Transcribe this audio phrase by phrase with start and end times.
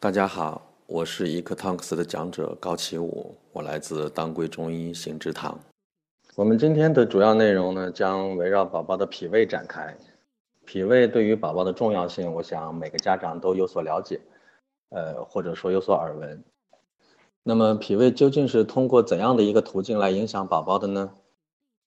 [0.00, 5.58] 大家好，我是一克汤克斯的讲者高启武，我来自当归中医行之堂。
[6.36, 9.98] 我们今天的主要内容呢，将围绕宝宝的脾胃展开。
[10.64, 14.20] 脾胃对于宝宝的重要性，我想每个家长都有所了解，
[14.90, 16.44] 呃，或者说有所耳闻。
[17.42, 21.12] 那么，脾胃究竟是通过怎样的一个途径来影响宝宝的呢？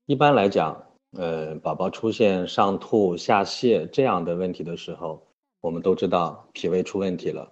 [0.05, 0.84] 一般来讲，
[1.18, 5.25] 呃，宝宝出现上吐下泻这样的问题的时候，
[5.62, 7.50] 我们都知道脾胃出问题了。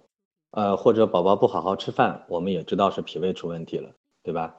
[0.52, 3.90] 呃，或者宝宝不好好吃饭，我们也知道是脾胃出问题了，
[4.22, 4.56] 对吧？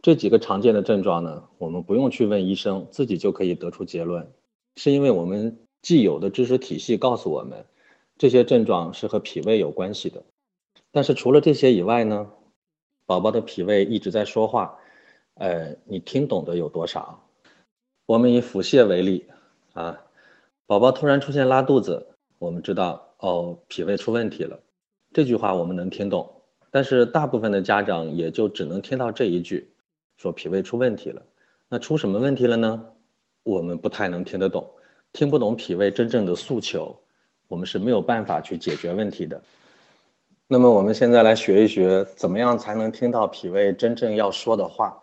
[0.00, 4.30] 这几个常见的症状呢，我们不用去问医生，自己就可以得出结论，
[4.76, 7.64] 是因为我们既有的知识体系告诉我们，
[8.18, 10.22] 这些症状是和脾胃有关系的。
[10.92, 12.30] 但是除了这些以外呢，
[13.06, 14.78] 宝宝的脾胃一直在说话，
[15.34, 17.26] 呃，你听懂的有多少？
[18.06, 19.26] 我们以腹泻为例，
[19.72, 20.04] 啊，
[20.66, 22.06] 宝宝突然出现拉肚子，
[22.38, 24.60] 我们知道哦，脾胃出问题了。
[25.14, 26.28] 这句话我们能听懂，
[26.72, 29.70] 但是大部分的家长也就只能听到这一句，
[30.16, 31.22] 说脾胃出问题了。
[31.68, 32.84] 那出什么问题了呢？
[33.44, 34.68] 我们不太能听得懂，
[35.12, 36.98] 听不懂脾胃真正的诉求，
[37.46, 39.40] 我们是没有办法去解决问题的。
[40.48, 45.00] 那么我们现在来学一学，怎么样才能听到脾胃真正要说的话？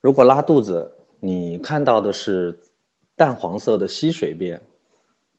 [0.00, 2.56] 如果拉肚子，你看到的是
[3.16, 4.60] 淡黄色的稀水便，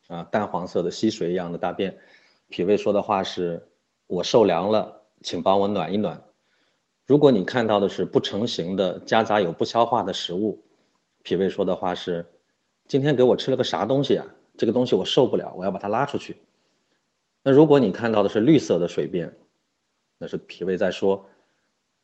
[0.09, 1.97] 啊，淡黄色的稀水一样的大便，
[2.49, 3.65] 脾胃说的话是。
[4.09, 6.23] 我受凉了，请帮我暖一暖。
[7.05, 10.63] 如果你看到的是不成形的、夹杂有不消化的食物，
[11.21, 12.25] 脾胃说的话是：
[12.87, 14.25] 今天给我吃了个啥东西啊？
[14.57, 16.37] 这个东西我受不了，我要把它拉出去。
[17.43, 19.37] 那如果你看到的是绿色的水便，
[20.17, 21.29] 那是脾胃在说：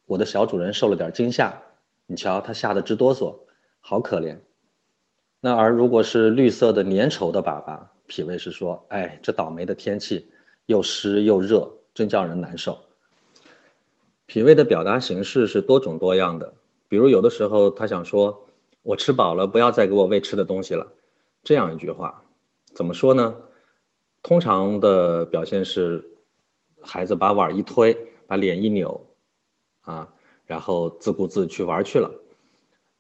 [0.05, 1.59] 我的小主人受了点惊吓，
[2.05, 3.35] 你瞧他吓得直哆嗦，
[3.79, 4.37] 好可怜。
[5.39, 10.29] 那而如果是绿色的粘稠的粑粑，脾胃是说：哎，这倒霉的天气
[10.67, 11.71] 又湿又热。
[11.95, 12.77] 真叫人难受。
[14.27, 16.53] 脾胃的表达形式是多种多样的，
[16.89, 18.47] 比如有的时候他想说
[18.83, 20.91] ：“我吃饱了，不要再给我喂吃的东西了。”
[21.41, 22.23] 这样一句话，
[22.73, 23.35] 怎么说呢？
[24.21, 26.03] 通常的表现是，
[26.81, 27.95] 孩子把碗一推，
[28.27, 29.05] 把脸一扭，
[29.81, 30.11] 啊，
[30.45, 32.11] 然后自顾自去玩去了。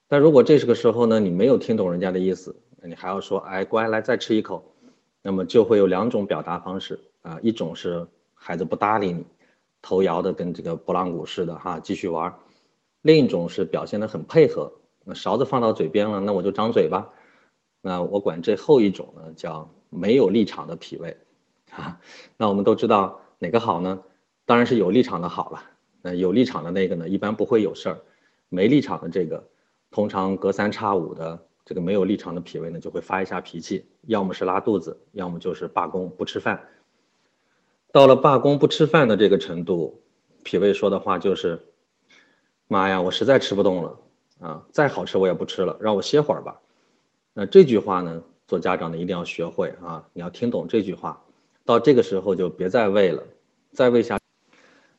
[0.07, 4.73] 但如果这是个时候呢，你没有听懂人家的意思，你还要说：“哎，乖，来再吃一口。”
[5.21, 8.07] 那么就会有两种表达方式啊，一种是。
[8.35, 9.25] 孩子不搭理你，
[9.81, 12.35] 头摇的跟这个拨浪鼓似的哈，继续玩。
[13.01, 14.71] 另一种是表现的很配合，
[15.03, 17.09] 那勺子放到嘴边了，那我就张嘴巴。
[17.81, 21.17] 那我管这后一种呢叫没有立场的脾胃，
[21.71, 21.99] 啊，
[22.37, 24.03] 那我们都知道哪个好呢？
[24.45, 25.63] 当然是有立场的好了。
[26.01, 27.95] 那有立场的那个呢，一般不会有事儿；
[28.49, 29.47] 没立场的这个，
[29.89, 36.63] 通常隔三差五的这个没有立场的脾胃呢，就会发一下脾气，要么是拉肚子，要么就是罢工不吃饭。
[37.95, 40.03] 到了罢工不吃饭的这个程度，
[40.43, 41.57] 脾胃说的话就是
[42.67, 43.97] ：“妈呀，我实在吃不动了
[44.41, 44.65] 啊！
[44.73, 46.59] 再好吃我也不吃了，让我歇会儿吧。”
[47.33, 50.05] 那这句话呢，做家长的一定要学会啊！
[50.11, 51.23] 你要听懂这句话。
[51.63, 53.23] 到这个时候就别再喂了，
[53.71, 54.19] 再喂下，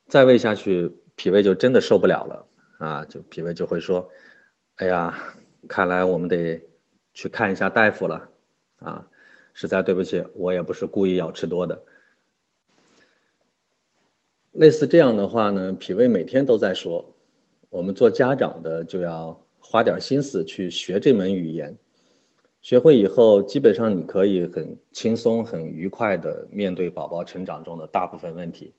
[0.07, 2.47] 再喂下去，脾胃就真的受不了了
[2.79, 3.05] 啊！
[3.05, 4.09] 就脾胃就会说
[4.77, 5.15] ：“哎呀，
[5.69, 6.67] 看来我们得
[7.13, 8.27] 去看一下大夫了
[8.79, 9.07] 啊！
[9.53, 11.79] 实在对不起，我也不是故意要吃多的。”
[14.59, 17.15] 类似这样的话呢，脾胃每天都在说，
[17.69, 21.77] 我们做家长的就要花点心思去学这门语言，
[22.63, 28.73] 学会以后，基本上你可以很轻松、很愉快的面对宝宝成长中的大部分问题。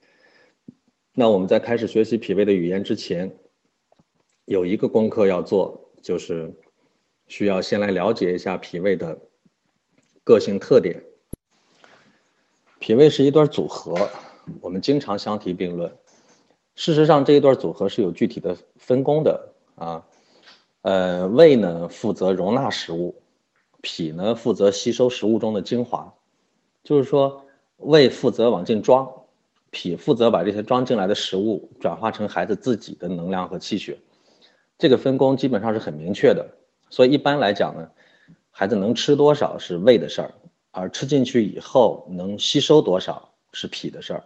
[1.14, 3.38] 那我们在开始学习脾胃的语言之前，
[4.46, 6.52] 有一个功课要做，就是
[7.28, 9.20] 需要先来了解一下脾胃的
[10.24, 11.04] 个性特点。
[12.80, 14.10] 脾胃是一段组合。
[14.62, 15.92] 我们经常相提并论，
[16.76, 20.06] 事实上这一段组合是有具体的分工的啊。
[20.84, 23.22] 呃，胃呢负责容纳食物，
[23.82, 26.14] 脾呢负责吸收食物中的精华，
[26.84, 27.44] 就是说
[27.78, 29.12] 胃负责往进装，
[29.70, 33.98] 脾负责把这些装进来的食物转化成孩子自己的能量和气血。
[34.78, 36.48] 这个分工基本上是很明确的，
[36.90, 37.90] 所以一般来讲呢，
[38.50, 40.34] 孩子能吃多少是胃的事儿，
[40.72, 44.24] 而吃进去以后能吸收多少是脾的事儿。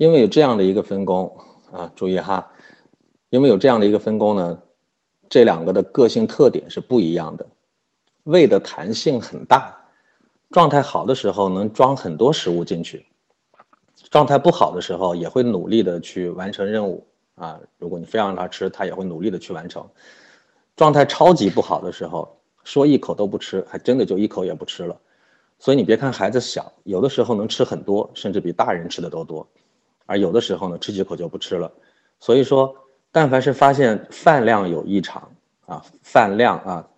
[0.00, 1.36] 因为有这样的一个分工
[1.70, 2.50] 啊，注意哈，
[3.28, 4.58] 因为有这样的一个分工呢，
[5.28, 7.46] 这两个的个性特点是不一样的。
[8.22, 9.78] 胃的弹性很大，
[10.52, 13.04] 状态好的时候能装很多食物进去，
[14.10, 17.60] 状态不好的时候也会努力的去完成任务啊。
[17.76, 19.86] 如果你非让他吃，他也会努力的去完成。
[20.76, 24.98] 状态超级不好的时候，说一口都不吃，还真的就一口也不吃了。
[25.58, 29.46] 所以你别看孩子小，有的时候能吃很多，甚至比大人吃的都多，
[30.10, 31.70] 而有的时候呢，吃几口就不吃了。
[32.18, 32.74] 所以说，
[33.12, 35.30] 但凡是发现饭量有异常
[35.66, 36.88] 啊，饭量啊，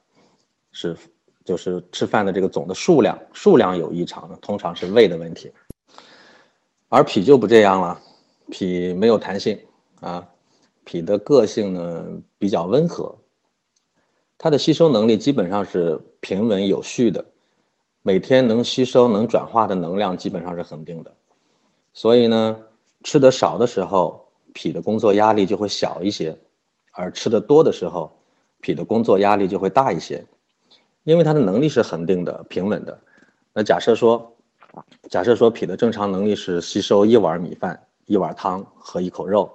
[0.71, 0.97] 是
[1.45, 5.53] 就是吃饭的这个总的数量数量有异常的，通常是胃的问题。
[6.89, 8.01] 而脾就不这样了，
[8.51, 9.61] 脾没有弹性
[10.01, 10.27] 啊，
[10.85, 12.07] 脾的个性呢
[12.39, 13.15] 比较温和，
[14.39, 17.23] 它的吸收能力基本上是平稳有序的。
[18.01, 21.15] 每天能吸收、能转化的能量基本上是恒定的，
[21.93, 22.57] 所以呢，
[23.03, 26.37] 吃的少的时候，脾的工作压力就会小一些，
[26.93, 28.17] 而吃的多的时候，
[28.61, 30.25] 脾的工作压力就会大一些，
[31.05, 32.99] 因为它的能力是恒定的、平稳的。
[33.53, 34.35] 那假设说，
[35.11, 39.51] 假设说脾的正常能力是吸收一碗米饭、一碗汤和一口肉，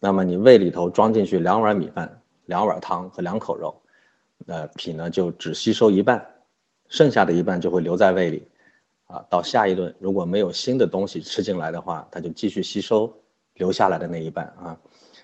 [0.00, 3.74] 那么你胃里头装进去两碗米饭、两碗汤和两口肉，
[4.46, 6.24] 那脾呢就只吸收一半。
[6.88, 8.46] 剩下的一半就会留在胃里，
[9.06, 13.12] 啊，到下一顿如果没有新的东西吃进来的话，它就继续吸收
[13.54, 14.76] 留下来的那一半啊。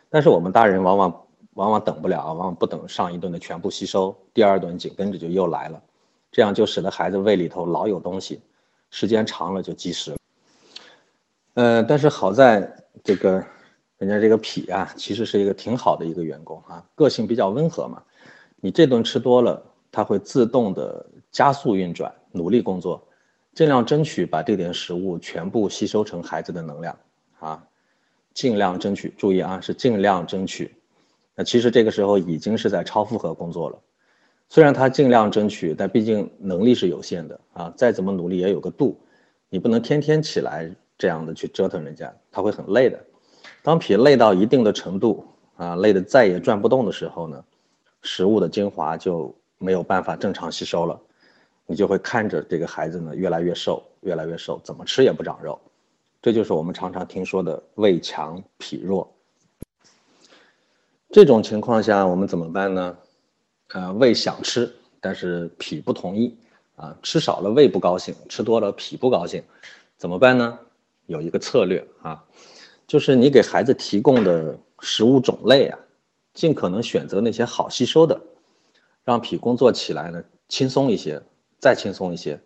[0.08, 5.82] 但是我们大人往往往往等不了，往往不等上一顿的全部吸收，第二顿紧跟着就又来了，
[6.30, 8.40] 这样就使得孩子胃里头老有东西，
[8.90, 10.14] 时间长了就积食。
[11.54, 13.44] 呃，但是好在这个
[13.98, 18.02] 人家这个脾啊，其实是一个挺好的一个员工啊，个性比较温和嘛。
[18.60, 21.04] 你这顿吃多了，它会自动的。
[21.32, 23.02] 加速运转，努力工作，
[23.54, 26.98] 尽量争取把这点食物全部吸收成孩子的能量
[27.38, 27.62] 啊，
[28.32, 29.12] 尽量争取。
[29.18, 30.74] 注意啊，是尽量争取。
[31.34, 33.78] 那其实这个时候已经是在超负荷工作了。
[34.48, 37.72] 虽然他尽量争取，但毕竟能力是有限的啊。
[37.76, 38.98] 再怎么努力也有个度，
[39.48, 42.98] 你不能天天起来这样的去折腾人家，他会很累的。
[43.62, 45.26] 当脾累到一定的程度
[45.56, 47.44] 啊，累得再也转不动的时候呢，
[48.02, 51.00] 食物的精华就没有办法正常吸收了。
[51.66, 55.58] 你就会看着这个孩子呢越来越瘦，越来越瘦，怎么吃也不长肉，
[56.20, 59.10] 这就是我们常常听说的胃强脾弱。
[61.10, 62.98] 这种情况下我们怎么办呢？
[63.74, 64.70] 呃，胃想吃，
[65.00, 66.36] 但是脾不同意
[66.76, 69.42] 啊，吃少了胃不高兴，吃多了脾不高兴，
[69.96, 70.58] 怎么办呢？
[71.06, 72.24] 有一个策略啊，
[72.86, 75.78] 就是你给孩子提供的食物种类啊，
[76.34, 78.20] 尽可能选择那些好吸收的，
[79.04, 81.22] 让脾工作起来呢轻松一些。
[81.62, 82.40] 再轻松一些，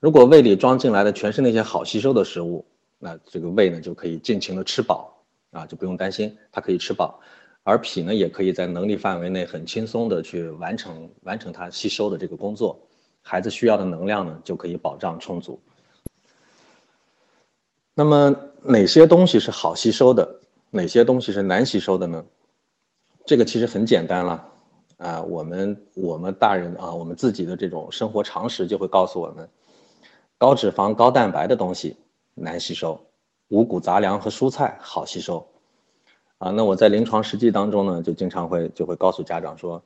[0.00, 2.66] 如果胃里装进来的全是那些好吸收的食物，
[2.98, 5.16] 那这个胃呢就可以尽情的吃饱
[5.52, 7.20] 啊，就不用担心它可以吃饱，
[7.62, 12.76] 而脾呢也可以在能力范围内很轻松的去完成完成它吸收的这个工作，
[13.22, 15.62] 孩子需要的能量呢就可以保障充足。
[17.94, 18.34] 那么
[18.64, 20.40] 哪些东西是好吸收的，
[20.70, 22.24] 哪些东西是难吸收的呢？
[23.24, 24.52] 这个其实很简单了。
[24.98, 29.48] 啊，我们我们大人啊，我们自己的这种生活常识就会告诉我们，
[30.36, 31.96] 高脂肪、高蛋白的东西
[32.34, 33.00] 难吸收，
[33.48, 35.46] 五谷杂粮和蔬菜好吸收。
[36.38, 39.80] 啊，那我在临床实际当中呢，就经常会就会告诉家长说，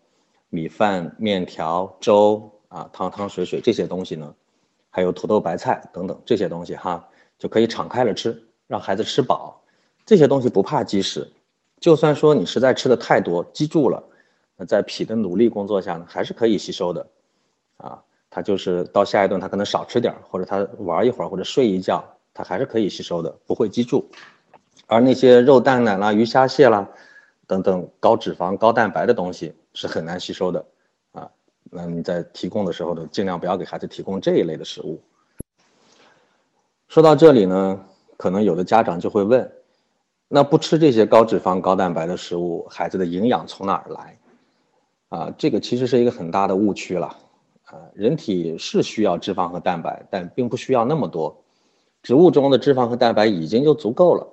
[0.49, 4.35] 米饭、面条、粥啊、汤汤水水这些东西呢，
[4.89, 7.07] 还有土豆、白菜等等这些东西哈，
[7.39, 9.63] 就可以敞开了吃，让孩子吃饱。
[10.07, 11.31] 这些东西不怕积食，
[11.81, 14.03] 就算说你实在吃的太多积住了。
[14.57, 17.07] 那在脾的努力工作下呢，还是可以吸收的，
[17.79, 22.05] 啊，他就是到下一顿他可能少吃点或者他玩一会儿或者睡一觉，
[22.35, 24.09] 他还是可以吸收的，不会积住。
[24.87, 26.87] 而那些肉蛋奶啦、鱼虾蟹啦
[27.47, 30.65] 等等高脂肪高蛋白的东西是很难吸收的，
[31.13, 31.31] 啊，
[31.71, 35.01] 那你在提供的时候呢，尽量不要给孩子提供这一类的食物。
[36.89, 37.85] 说到这里呢，
[38.19, 39.51] 可能有的家长就会问，
[40.29, 44.19] 那不吃这些高脂肪高蛋白的食物，孩子的营养从哪儿来？
[45.13, 47.15] 啊，这个其实是一个很大的误区了，
[47.65, 51.45] 啊，人体是需要脂肪和蛋白，但并不需要那么多，
[52.03, 54.27] 植物中的脂肪和蛋白已经就足够了，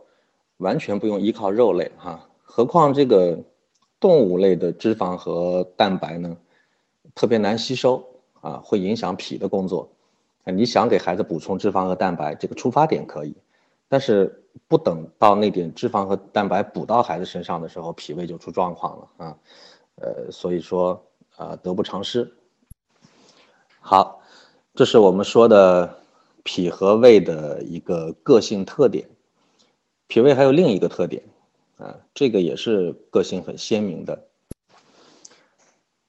[0.59, 2.29] 完全不用依靠肉类哈。
[2.43, 3.37] 何况这个
[3.99, 6.37] 动物类的脂肪和蛋白呢，
[7.13, 8.01] 特别难吸收
[8.39, 9.89] 啊，会影响脾的工作。
[10.45, 13.35] 你想给孩子补充脂肪和蛋白，这个出发点可以，
[13.89, 19.37] 但是不等到那点脂肪和蛋白补到孩子身上的时候，脾胃就出状况了啊。
[20.01, 21.05] 呃，所以说，
[21.37, 22.31] 呃，得不偿失。
[23.79, 24.21] 好，
[24.73, 26.01] 这是我们说的
[26.43, 29.09] 脾和胃的一个个性特点。
[30.07, 31.23] 脾胃还有另一个特点，
[31.77, 34.27] 啊，这个也是个性很鲜明的。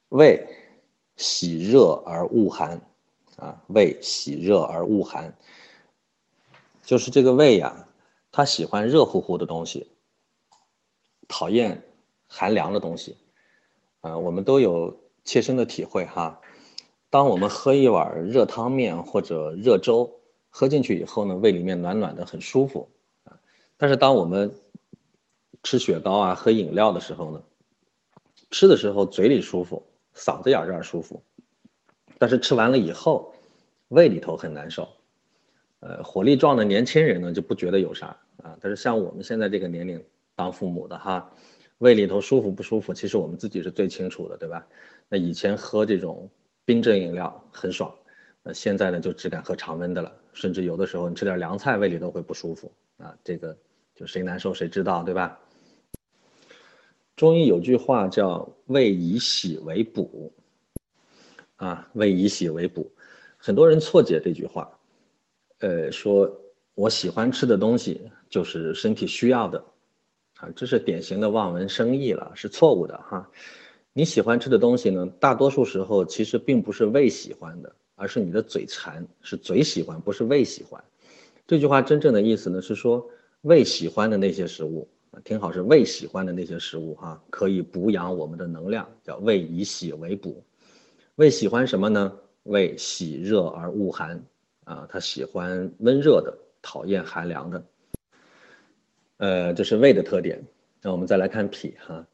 [0.09, 0.47] 胃
[1.17, 2.81] 喜热而恶寒，
[3.37, 5.37] 啊，胃喜热而恶寒，
[6.83, 7.87] 就是这个胃呀，
[8.33, 9.91] 它喜欢热乎乎的东西，
[11.29, 11.83] 讨厌
[12.27, 13.17] 寒凉的东西。
[14.00, 16.40] 啊，我们都有切身的体会哈。
[17.11, 22.88] 当我们喝一碗热汤面或者热粥，喝进去以后呢，胃里面暖暖的，很舒服
[23.25, 23.38] 啊。
[23.76, 24.54] 但是当我们
[25.62, 27.42] 吃雪糕啊、喝饮料的时候呢，
[28.50, 29.83] 吃的时候嘴里舒服，
[30.14, 31.23] 嗓子眼这儿舒服，
[32.19, 33.35] 但是吃完了以后，
[33.88, 34.88] 胃里头很难受。
[35.80, 40.04] 呃，火力壮的年轻人呢就不觉得有啥啊，但是像我们现在这个年龄
[40.37, 41.33] 当父母的哈，
[41.81, 44.67] 胃里头舒服不舒服，其实我们自己是最清楚的，对吧？
[45.09, 46.31] 那以前喝这种
[46.65, 47.95] 冰镇饮料很爽，
[48.43, 53.57] 那现在呢就只敢喝常温的了，甚至有的时候你吃点凉菜胃里都会不舒服啊，这个
[53.95, 55.41] 就谁难受谁知道，对吧？
[57.17, 60.33] 中医有句话叫“胃以喜为补”，
[61.57, 62.93] 啊，胃以喜为补，
[63.39, 64.71] 很多人错解这句话。
[65.61, 66.31] 呃，说
[66.75, 69.63] 我喜欢吃的东西就是身体需要的，
[70.41, 73.29] 啊，这是典型的望文生义了，是错误的哈。
[73.93, 80.83] 你喜欢吃的东西呢，大多数时候其实并不是胃喜欢的，而是你的嘴馋，是嘴喜欢，不是胃喜欢。
[81.47, 83.07] 这句话真正的意思呢，是说
[83.43, 84.89] 胃喜欢的那些食物，
[85.25, 90.43] 听好是胃喜欢的那些食物哈，可以补养我们的能量，叫胃以喜为补。
[91.17, 92.17] 胃喜欢什么呢？
[92.45, 94.25] 胃喜热而恶寒。
[94.65, 96.33] 啊，他喜欢温热的，
[96.63, 97.63] 讨厌寒凉的。
[99.21, 100.43] 呃，这是胃的特点。
[100.81, 102.07] 那我们再来看脾哈，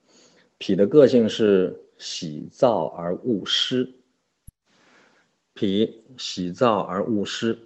[0.59, 3.89] 脾的个性是喜燥而恶湿。
[5.55, 7.57] 脾喜燥而恶湿，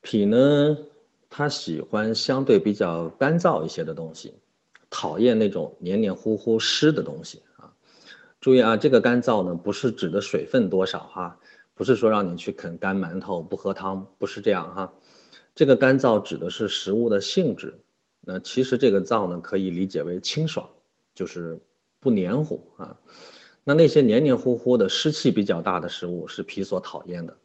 [0.00, 0.78] 脾呢，
[1.28, 4.32] 它喜欢相对比较干燥一些的东西，
[4.90, 7.74] 讨厌那种黏黏糊糊湿的东西啊。
[8.40, 11.40] 注意啊，这个干燥呢，不是指的水分多少哈。
[11.74, 14.94] 不是说让你去啃干馒头不喝汤，不是这样哈。
[15.52, 17.80] 这个干燥指的是食物的性质。
[18.28, 20.68] 那其实这个燥呢，可以理解为清爽，
[21.14, 21.56] 就是
[22.00, 22.98] 不黏糊啊。
[23.62, 27.36] 那那些黏黏糊糊的、湿气比较大的食物是脾所讨厌的。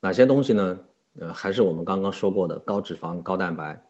[0.00, 0.80] 哪些东西呢？
[1.18, 3.84] 呃，还是我们刚刚说过的高脂肪、高蛋白。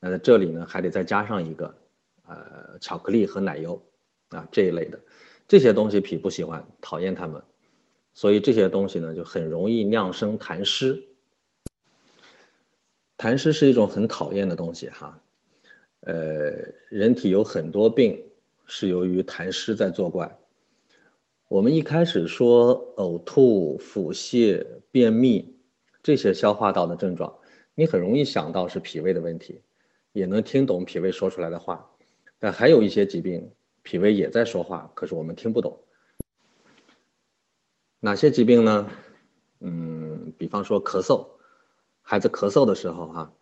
[0.00, 1.74] 那在这里呢，还得再加上一个，
[2.26, 3.82] 呃，巧克力和奶油
[4.30, 4.98] 啊这一类的，
[5.46, 7.42] 这些东西脾不喜欢，讨厌它们。
[8.14, 11.02] 所以这些东西呢，就很容易酿生痰湿。
[13.18, 15.20] 痰湿是一种很讨厌的东西哈，
[16.02, 16.52] 呃，
[16.88, 18.22] 人体有很多病
[18.66, 20.38] 是由于痰湿在作怪。
[21.48, 25.56] 我们一开始说呕吐、腹泻、便秘
[26.02, 27.38] 这些消化道的症状，
[27.74, 29.60] 你很容易想到是脾胃的问题，
[30.12, 31.88] 也能听懂脾胃说出来的话。
[32.38, 35.78] 但还有一些疾病，脾胃也在说话，可是我们听不懂。
[38.00, 38.90] 哪些疾病呢？
[39.60, 41.28] 嗯，比方说咳嗽，
[42.00, 43.32] 孩子咳嗽的时候，哈，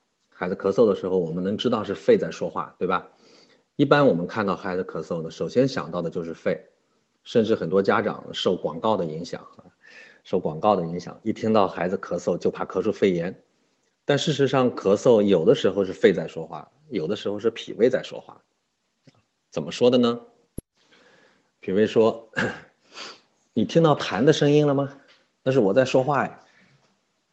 [0.40, 3.06] 孩子咳嗽的时候，我们能知道是肺在说话，对吧？
[3.76, 6.58] 一般我们看到孩子咳嗽呢，首先想到的就是肺，
[7.24, 9.46] 甚至很多家长受广告的影响，
[10.24, 13.38] 受广告的影响，一听到孩子咳嗽就怕咳出肺炎。
[14.06, 18.40] 但事实上，咳嗽有的时候是肺在说话，有的时候是脾胃在说话。
[19.50, 20.22] 怎么说的呢？
[21.60, 22.30] 脾胃说。
[23.52, 24.96] 你听到痰的声音了吗？
[25.42, 26.40] 那是我在说话呀。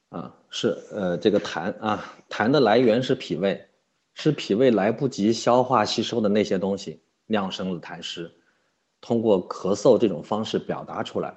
[0.10, 3.62] 啊，是呃，这个痰啊，痰的来源是脾胃，
[4.14, 8.32] 是脾胃来不及消化吸收的那些东西酿生了痰湿，
[9.02, 11.36] 通过咳嗽这种方式表达出来。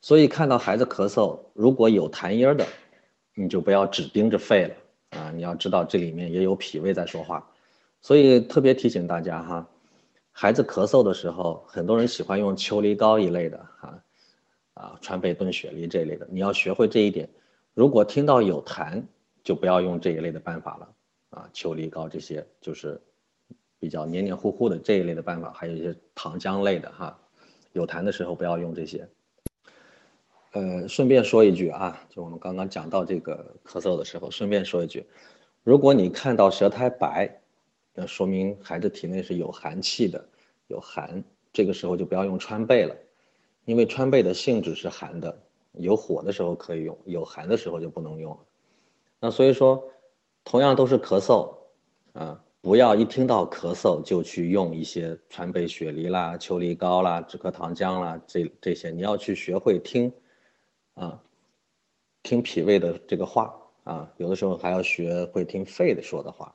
[0.00, 2.64] 所以看到孩子咳嗽，如果有痰音儿的，
[3.34, 4.74] 你就不要只盯着肺了
[5.18, 7.44] 啊，你要知道这里面也有脾胃在说话。
[8.00, 9.68] 所以特别提醒大家哈，
[10.30, 14.00] 孩子咳嗽的时候，很多人喜欢用秋梨膏一类的哈。
[14.74, 17.28] 啊，川贝炖雪梨这一类的，你要学会这一点。
[17.76, 19.04] 如果听到有痰，
[19.44, 20.88] 就不要用这一类的办法了。
[21.28, 22.98] 啊，秋梨膏这些就是
[23.78, 27.20] 比较黏黏糊糊的这一类的办法，还有一些糖浆类的哈。
[27.72, 29.06] 有痰的时候不要用这些。
[30.52, 35.04] 呃，顺便说一句啊，就我们刚刚讲到这个咳嗽的时候，顺便说一句，
[35.62, 37.42] 如果你看到舌苔白，
[37.92, 40.26] 那说明孩子体内是有寒气的，
[40.68, 42.96] 有寒，这个时候就不要用川贝了。
[43.66, 45.38] 因为川贝的性质是寒的，
[45.76, 48.38] 有火的时候可以用，有寒的时候就不能用了。
[49.20, 49.82] 那所以说，
[50.44, 51.54] 同样都是咳嗽，
[52.12, 60.12] 啊，不要一听到咳嗽就去用一些川贝雪梨啦、秋梨膏啦、止咳糖浆啦，这这些你要去学会听，
[60.94, 61.22] 啊，
[62.22, 63.54] 听脾胃的这个话
[63.84, 66.54] 啊，有的时候还要学会听肺的说的话。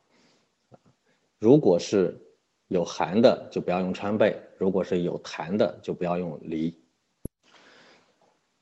[1.39, 2.19] 如果是
[2.67, 6.80] 有寒的，就不要用川贝；如果是有痰的，就不要用梨。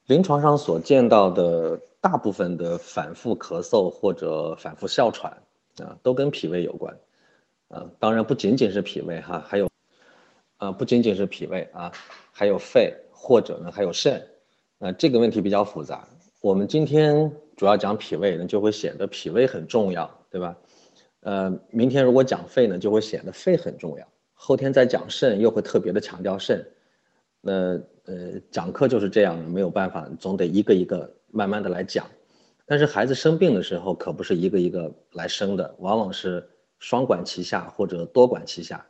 [0.09, 5.31] 临床上所见到的大部分的反复咳嗽或者反复哮喘
[5.77, 6.97] 啊，都跟脾胃有关，
[7.67, 9.69] 啊，当然不仅仅是脾胃哈，还有，
[10.57, 11.91] 啊，不仅仅是脾胃啊，
[12.31, 14.19] 还有肺或者呢还有肾，
[14.79, 16.07] 啊，这个问题比较复杂。
[16.41, 20.57] 我们今天主要讲脾胃，呢，就会显得脾胃很重要，对吧？
[21.19, 24.07] 呃，明天如果讲肺呢，就会显得肺很重要。
[24.33, 26.65] 后天再讲肾，又会特别的强调肾。
[27.41, 32.05] 那呃，讲课就是这样，没有办法，总得一个一个慢慢的来讲。
[32.65, 36.47] 但是孩子生病的时候，可不是一个一个来生的，往往是
[36.79, 38.85] 双管齐下或者多管齐下。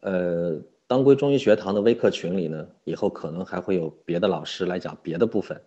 [0.00, 5.60] 呃，当归中医学堂的微课群里呢，以后可能还会有别的老师来讲别的部分。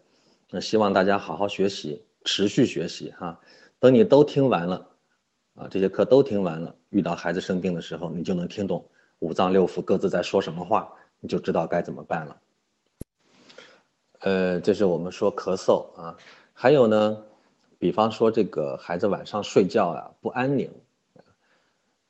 [0.50, 3.40] 那希望大家好好学习，持续学习哈。
[3.80, 4.90] 等你都听完了。
[5.56, 8.84] 啊，这些课都听完了，遇到孩子生病的时候，你就能听懂
[9.20, 10.92] 五脏六腑各自在说什么话，
[11.24, 12.42] 你就知道该怎么办了。
[14.20, 16.18] 呃，这是我们说咳嗽啊，
[16.52, 17.24] 还有呢，
[17.80, 20.70] 比方说这个孩子晚上睡觉啊不安宁，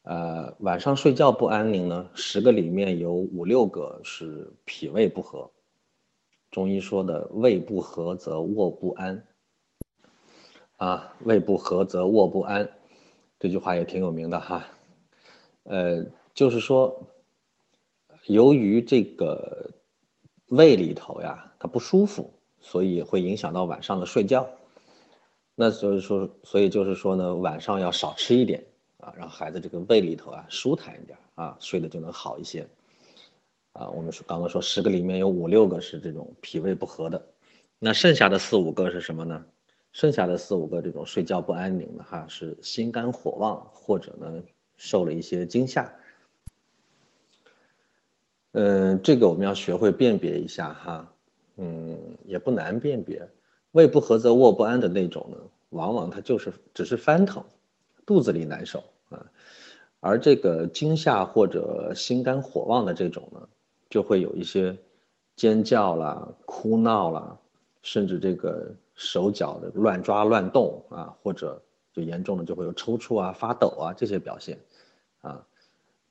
[0.01, 5.47] 呃，晚上睡觉不安宁呢，十个里面有五六个是脾胃不和。
[6.49, 9.23] 中医说的胃不和则卧不安，
[10.77, 12.67] 啊，胃不和则卧不安。
[13.39, 14.65] 这句话也挺有名的哈，
[15.65, 16.03] 呃，
[16.33, 16.99] 就是说，
[18.25, 19.69] 由于这个
[20.47, 24.47] 胃里头呀，它不舒服，所以会影响到晚上的睡觉。
[25.55, 28.63] 那所以说，所以就是说呢，晚上要少吃一点
[28.97, 32.67] 啊，让孩子这个胃里头啊舒坦一点啊，睡得就能好一些。
[33.73, 37.23] 啊，我们说刚刚说十个里面有五六个是这种脾胃不和的，
[37.77, 39.45] 那剩下的四五个是什么呢？
[39.91, 44.41] 剩下的四五个这种睡觉不安宁的哈，是心肝火旺，或者呢
[44.77, 45.93] 受了一些惊吓。
[48.53, 51.13] 嗯，这个我们要学会辨别一下哈，
[51.57, 51.95] 嗯，
[52.25, 53.27] 也不难辨别。
[53.73, 55.37] 胃不和则卧不安的那种呢，
[55.69, 57.43] 往往它就是只是翻腾，
[58.05, 59.23] 肚子里难受啊。
[59.99, 63.47] 而这个惊吓或者心肝火旺的这种呢，
[63.89, 64.75] 就会有一些
[65.35, 67.37] 尖叫啦、哭闹啦，
[67.81, 68.73] 甚至这个。
[68.95, 71.59] 手脚的乱抓乱动啊，或者
[71.91, 74.59] 就严重的就会有抽搐啊、发抖啊这些表现，
[75.21, 75.43] 啊，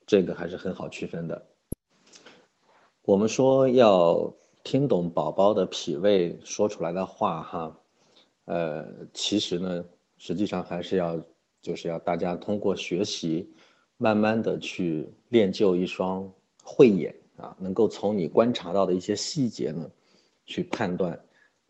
[0.04, 1.40] 这个还是很好区分的。
[3.04, 7.80] 我们说要听懂宝宝的脾胃说出来的话哈，
[8.44, 9.84] 呃，其实呢，
[10.18, 11.20] 实际上还是要
[11.60, 13.52] 就是要大家通过学习，
[13.96, 19.90] 慢慢的去练就一双慧眼啊，能够从你观察到的一些细节呢，
[20.46, 21.18] 去判断。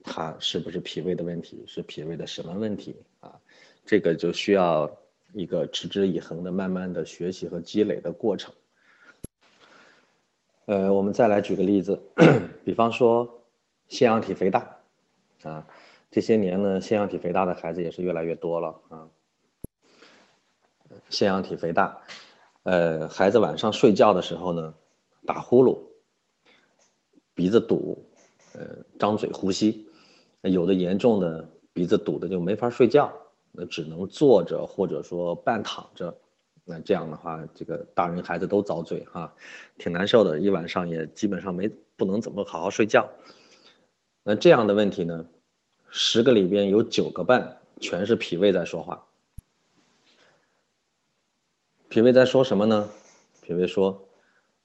[0.05, 1.65] 他是不是脾胃的问题？
[1.65, 3.41] 是脾胃的什么问题啊？
[3.87, 4.91] 这个就需要
[5.33, 8.53] 一个持之以恒的、慢慢的学习和积累的过程。
[10.73, 12.03] 呃，我们再来举个例子，
[12.65, 13.43] 比方说
[13.89, 14.79] 腺样体肥大
[15.43, 15.67] 啊，
[16.11, 19.07] 这些年呢，腺样体肥大的孩子也是越来越多了啊。
[21.11, 22.01] 腺样体肥大，
[22.63, 24.73] 呃，孩子晚上睡觉的时候呢，
[25.27, 25.79] 打呼噜，
[27.35, 28.07] 鼻子堵，
[28.55, 29.87] 呃，张嘴呼吸。
[30.41, 33.13] 有的严重的鼻子堵的就没法睡觉，
[33.51, 36.17] 那只能坐着或者说半躺着，
[36.65, 39.35] 那这样的话，这个大人孩子都遭罪哈，
[39.79, 43.09] 挺难受的，一晚上也基本上没不能怎么好好睡觉。
[44.23, 45.27] 那这样的问题呢，
[45.91, 49.05] 十个里边有九个半全是脾胃在说话。
[51.89, 52.89] 脾胃在说什么呢？
[53.43, 54.01] 脾胃说，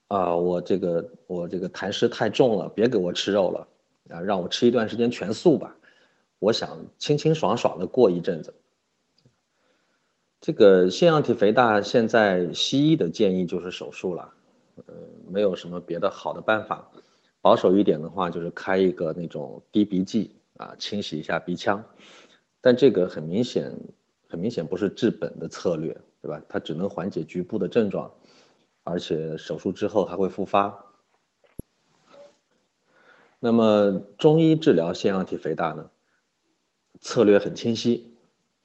[0.08, 3.68] 啊，我这个我这个痰湿太重了，别给我吃肉了。
[4.10, 5.76] 啊，让我吃一段时间全素吧，
[6.40, 8.54] 我想清清爽爽的过一阵子。
[10.48, 14.34] 这个腺样体肥大，现在西医的建议就是手术了，
[14.78, 14.94] 呃，
[15.30, 16.90] 没有什么别的好的办法。
[17.42, 21.84] 保守一点的话，就是开一个那种滴鼻剂啊，清洗一下鼻腔。
[22.62, 23.78] 但这个很明显，
[24.30, 26.42] 很明显不是治本的策略，对吧？
[26.48, 28.10] 它只能缓解局部的症状，
[28.86, 30.82] 而且手术之后还会复发。
[33.42, 35.90] 那么中医治疗腺样体肥大呢，
[37.02, 38.16] 策略很清晰，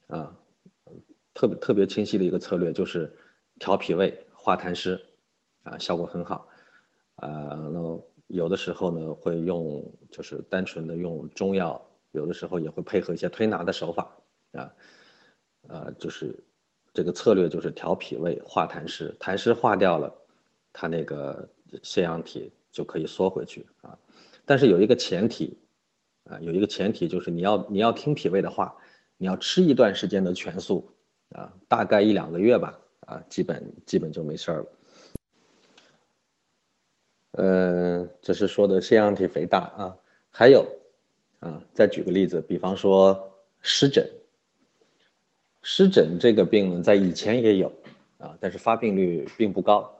[0.07, 0.37] 啊，
[1.33, 3.11] 特别特别清晰的一个策略就是
[3.59, 4.99] 调脾胃、化痰湿，
[5.63, 6.47] 啊，效果很好，
[7.15, 7.29] 啊，
[7.71, 14.17] 那有的时候呢会用就是单纯的用中药，有的时候也会配合一些推拿的手法，
[14.53, 14.73] 啊，
[15.67, 16.37] 呃，就是
[16.93, 20.13] 这个策略就是调脾胃、化痰湿，痰湿化掉了，
[20.71, 21.49] 它那个
[21.81, 23.97] 腺样体就可以缩回去啊。
[24.45, 25.57] 但是有一个前提，
[26.25, 28.75] 啊，有一个前提就是你要你要听脾胃的话，
[29.17, 30.92] 你要吃一段时间的全素，
[31.33, 34.65] 啊，大概一两个月吧，啊，基本基本就没事儿了。
[37.31, 39.97] 嗯，这是说的腺样体肥大啊，
[40.29, 40.65] 还有，
[41.39, 44.07] 啊，再举个例子，比方说湿疹，
[45.63, 47.73] 湿疹这个病呢，在以前也有，
[48.19, 49.91] 啊，但是发病率并不高。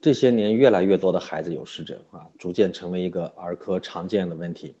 [0.00, 4.76] 这些年越来越多的孩子有湿疹啊，逐渐成为一个儿科常见的问题。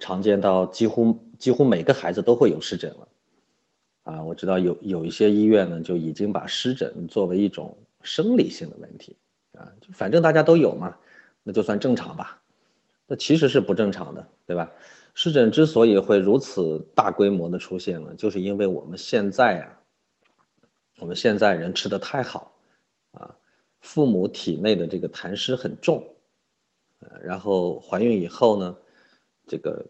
[0.00, 3.08] 常见到几乎几乎每个孩子都会有湿疹了。
[4.08, 9.14] 啊，我知道有有一些医院呢，就已经把湿疹作为一种生理性的问题
[9.52, 10.96] 啊，就反正大家都有嘛，
[11.42, 12.40] 那就算正常吧。
[13.06, 14.72] 那其实是不正常的，对吧？
[15.12, 19.78] 湿疹之所以会如此大规模的出现呢，就是因为我们现在啊，
[21.00, 22.50] 我们现在人吃的太好
[23.12, 23.36] 啊，
[23.80, 26.02] 父母体内的这个痰湿很重，
[27.00, 28.76] 呃，然后怀孕以后呢，
[29.46, 29.84] 这个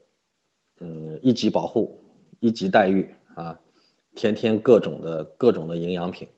[0.81, 2.03] 嗯一级保护，
[2.41, 3.61] 一级待遇啊，
[4.19, 6.29] 天天各种的各种的营养品，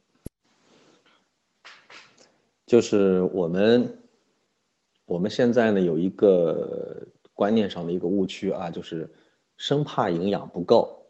[2.67, 3.97] 就是我们。
[5.07, 9.11] 我们现在呢有一个观念上的一个误区啊，就是
[9.57, 11.05] 生怕营养不够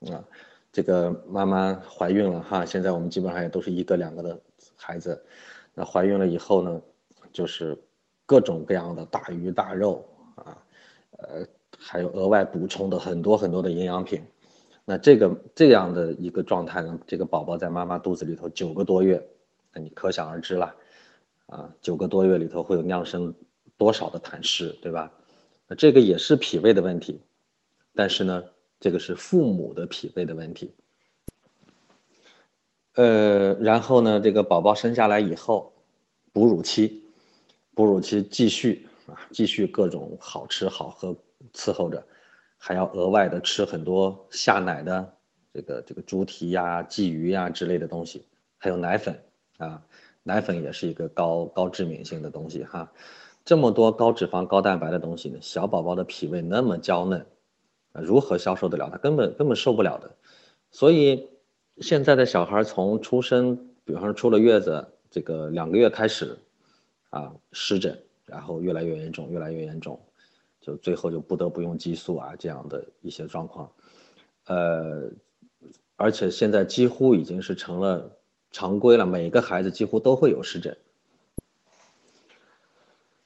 [0.00, 0.22] 啊。
[0.70, 4.38] 这个妈妈怀孕了哈，现在我们基本上也都是一个两个的
[4.76, 5.24] 孩子，
[5.72, 6.82] 那怀孕了以后呢，
[7.32, 7.74] 就是
[8.26, 10.58] 各种各样的大鱼大肉啊，
[11.12, 11.46] 呃，
[11.78, 14.22] 还有额外补充的很多很多的营养品。
[14.90, 19.22] 那这个这样的一个状态呢，这个宝宝在妈妈肚子里头九个多月，
[19.74, 20.74] 那你可想而知了。
[21.44, 23.34] 啊，九个多月里头会有酿生
[23.76, 25.12] 多少的痰湿，对吧？
[25.66, 27.20] 那这个也是脾胃的问题，
[27.94, 28.42] 但是呢，
[28.80, 30.72] 这个是父母的脾胃的问题。
[32.94, 35.70] 呃，然后呢，这个宝宝生下来以后，
[36.32, 37.02] 哺乳期，
[37.74, 41.14] 哺乳期继续啊，继续各种好吃好喝
[41.52, 42.02] 伺候着，
[42.58, 45.14] 还要额外的吃很多下奶的
[45.54, 48.26] 这个这个猪蹄呀、鲫鱼呀之类的东西，
[48.58, 49.18] 还有奶粉
[49.56, 49.82] 啊。
[50.24, 52.92] 奶粉也是一个高高致敏性的东西哈，
[53.46, 57.24] 这么多高脂肪高蛋白的东西呢，小宝宝的脾胃那么娇嫩，
[57.92, 58.90] 如何消受得了？
[58.90, 60.10] 他根本根本受不了的。
[60.70, 61.30] 所以
[61.78, 66.36] 现在的小孩从出生，比方说出了月子，这个两个月开始，
[67.08, 69.98] 啊，湿疹，然后越来越严重，越来越严重，
[70.68, 73.72] 就最后就不得不用激素啊这样的一些状况，
[74.46, 75.10] 呃，
[75.96, 78.14] 而且现在几乎已经是成了。
[78.50, 80.74] 常规了，每个孩子几乎都会有湿疹，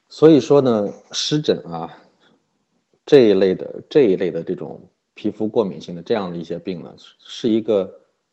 [0.09, 1.97] 所以说呢，湿疹啊
[3.05, 4.81] 这一类的这一类的这种
[5.13, 7.89] 皮肤过敏性的这样的一些病呢，是一个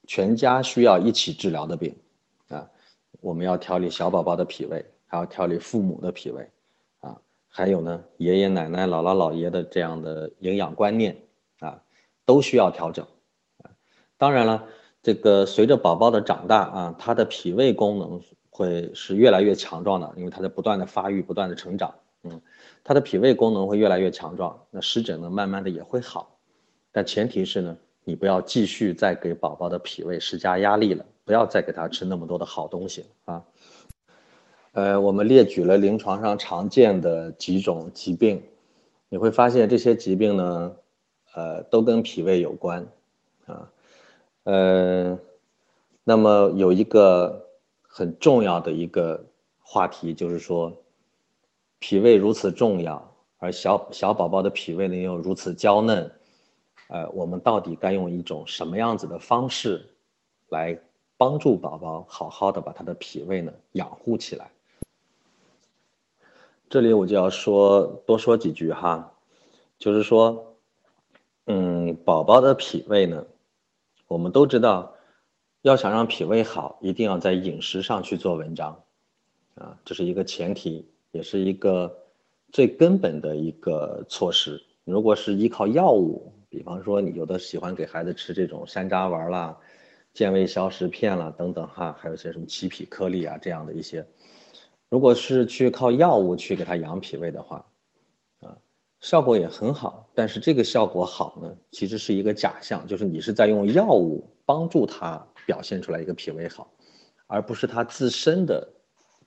[0.09, 1.95] 全家需要一起治疗的病
[2.49, 2.69] 啊。
[3.21, 6.51] 我们要调理小宝宝的脾胃，还要调理父母的脾胃，
[7.51, 11.19] 还有呢，爷爷奶奶、姥姥姥爷的这样的营养观念
[11.59, 11.83] 啊，
[12.25, 13.07] 都需要调整。
[14.17, 14.67] 当然了。
[15.03, 21.95] 这个随着宝宝的长大啊，他的脾胃功能会是越来越强壮的，因为他在不断的发育、不断的成长。
[22.25, 22.39] 嗯，
[22.85, 26.39] 他的脾胃功能会越来越强壮，那湿疹呢，慢慢的也会好。
[26.93, 33.43] 但前提是呢，你不要继续再给宝宝的脾胃施加压力了，不要再给他吃那么多的好东西啊。
[34.73, 38.41] 呃，我们列举了临床上常见的几种疾病，
[39.09, 40.77] 你会发现这些疾病呢，
[41.35, 42.87] 呃，都跟脾胃有关
[43.47, 43.69] 啊。
[44.45, 45.19] 呃，
[46.05, 47.49] 那么有一个
[47.83, 49.25] 很重要的一个
[49.61, 50.73] 话题，就是说，
[51.81, 56.09] 脾胃如此重要，而小小宝宝的脾胃呢又如此娇嫩，
[56.89, 59.85] 呃，我们到底该用一种什么样子的方式，
[60.51, 60.79] 来
[61.17, 64.49] 帮助宝宝好好的把他的脾胃呢养护起来？
[66.71, 69.13] 这里我就要说多说几句哈，
[69.77, 70.55] 就是说，
[71.47, 73.27] 嗯，宝宝的脾胃呢。
[74.07, 74.95] 我们都知道，
[75.63, 78.85] 要想让脾胃好，一定要在饮食上去做文章，
[79.57, 82.05] 啊，这是一个前提，也是一个
[82.53, 84.63] 最根本的一个措施。
[84.85, 89.59] 如果是依靠药物，比方说你有的喜欢给孩子吃这种山楂丸啦、
[90.15, 94.07] 健胃消食片啦等等哈，还有些什么奇脾颗粒啊这样的一些，
[94.91, 97.57] 如果是去靠药物去给他养脾胃的话。
[98.41, 98.55] 啊
[99.01, 106.71] 效果也很好，但是这个效果好呢，其实是一个假象，就是你是在用药物帮助他表现出来一个脾胃好，
[107.27, 108.69] 而不是他自身的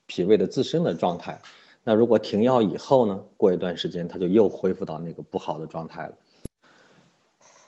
[0.05, 1.41] 脾胃的自身的状态。
[1.83, 6.13] 那如果停药以后呢，过一段时间他就又恢复到那个不好的状态了。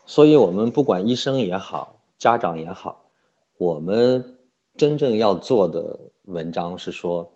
[0.06, 3.10] 所以，我们不管医生也好，家长也好，
[3.58, 4.38] 我们
[4.78, 7.34] 真正要做的文章是说，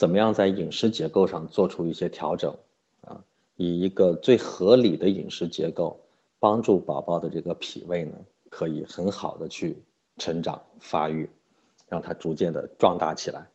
[0.00, 2.56] 怎么样在饮食结构上做出一些调整。
[3.02, 3.22] 啊
[3.56, 6.00] 以一个最合理的饮食结构，
[6.38, 8.16] 帮助宝宝的这个脾胃呢，
[8.48, 9.76] 可以很好的去
[10.16, 11.28] 成长发育，
[11.86, 13.46] 让它逐渐的壮大起来。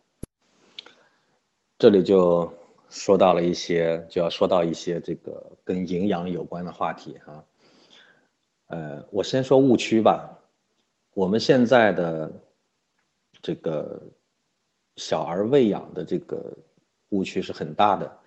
[1.80, 2.54] 这里就
[2.92, 7.44] 说到了一些，就要说到一些这个跟营养有关的话题哈。
[8.68, 10.38] 呃，我先说误区吧。
[11.16, 12.32] 我们现在的
[13.42, 14.00] 这个
[14.98, 16.58] 小儿喂养的这个
[17.10, 18.20] 误区是很大的。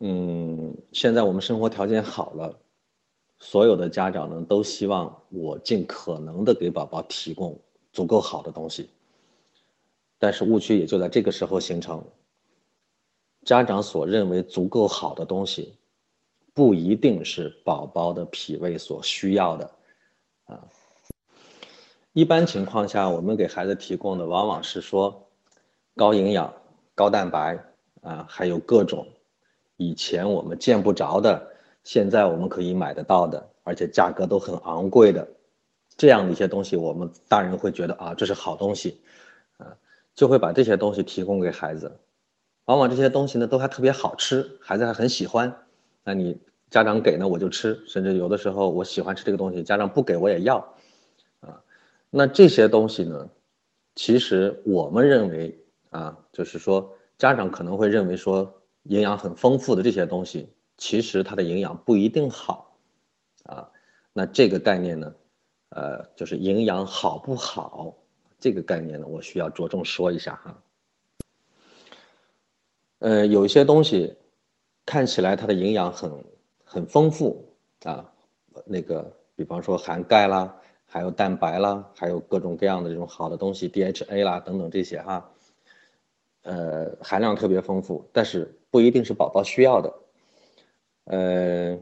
[0.00, 2.58] 嗯，现在我们生活条件好了，
[3.38, 7.58] 所有的家长呢都希望我尽可能的给宝宝提供
[7.92, 8.90] 足够好的东西。
[10.18, 12.04] 但是误区也就在这个时候形成。
[13.44, 15.74] 家长所认为足够好的东西，
[16.54, 19.70] 不一定是宝宝的脾胃所需要的，
[20.46, 20.68] 啊。
[22.14, 25.26] 一般情况下，我们给孩子提供的往往是说
[25.96, 26.54] 高营养、
[26.94, 27.58] 高蛋白
[28.02, 29.04] 啊，还有各种
[29.76, 31.44] 以前我们见不着的，
[31.82, 35.26] 现在我们可以买得到的，而且价格都很昂贵的
[35.96, 39.00] 这样的一些东西，我们大人会觉得啊，这是好东西，
[39.56, 39.74] 啊，
[40.14, 41.98] 就会把这些东西提供给孩子。
[42.66, 45.52] 往往这些东西呢都还特别好吃，孩子还很喜欢。
[46.04, 50.73] 那你家长给呢我就吃，甚至有的时候我喜欢吃这个东西，家长不给我也要，
[52.16, 53.28] 那这些东西呢，
[53.96, 55.58] 其实我们认为
[55.90, 60.48] 啊，就是说家长可能会认为说营养很丰富的这些东西，
[60.78, 62.78] 其实它的营养不一定好，
[63.42, 63.68] 啊，
[64.12, 65.12] 那这个概念呢，
[65.70, 67.92] 呃，就是营养好不好
[68.38, 70.62] 这个概念呢，我需要着重说一下哈。
[73.00, 74.14] 呃，有一些东西
[74.86, 76.24] 看起来它的营养很
[76.62, 77.44] 很丰富
[77.82, 78.08] 啊，
[78.66, 85.30] 那个比方说含钙啦，还有蛋白啦，还有各种各样的这种好的东西，DHA 啦等等这些哈，
[86.42, 89.94] 呃，含量特别丰富，但是不一定是宝宝需要的。
[91.04, 91.78] 呃，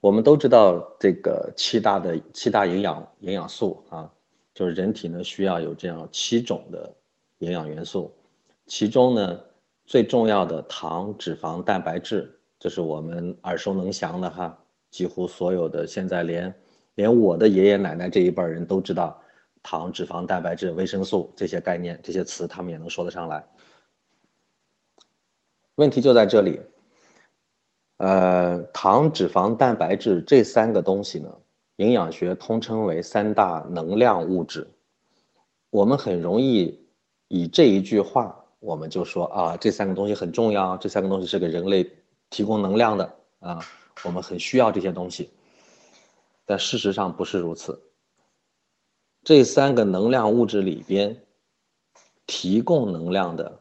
[0.00, 4.12] 我们都知道这个七大的七大营养营养素啊，
[4.54, 6.94] 就是人体呢需要有这样七种的
[7.38, 8.12] 营养元素，
[8.66, 9.40] 其中呢。
[9.86, 14.56] 最重要的糖、脂肪、蛋白质，这是我们耳熟能详的哈。
[14.88, 16.54] 几乎所有的现在连
[17.00, 19.18] 连我的爷爷奶奶这一辈人都知道
[19.62, 23.42] 糖、脂肪、蛋白质、维生素这些概念、这些词，他们也能说得上来。
[25.76, 26.60] 问题就在这里，
[27.96, 31.34] 呃，糖、脂肪、蛋白质这三个东西呢，
[31.76, 34.68] 营养学通称为三大能量物质。
[35.70, 36.86] 我们很容易
[37.28, 38.36] 以这一句话。
[38.58, 41.90] 我们就说啊，这三个东西很重要，这三个东西是给人类
[42.28, 43.58] 提供能量的啊，
[44.04, 45.30] 我们很需要这些东西。
[46.50, 47.80] 但事实上不是如此。
[49.22, 51.16] 这三个能量物质里边，
[52.26, 53.56] 提供能量的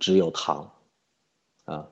[0.00, 0.72] 只有糖
[1.66, 1.86] 啊，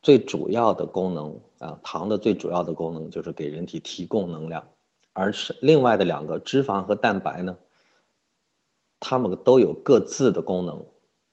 [0.00, 4.66] 最主要的功能啊，糖的最主要的功能就是给人体提供能量，
[5.12, 7.54] 而是另外的两个脂肪和蛋白呢，
[8.98, 10.82] 它们都有各自的功能。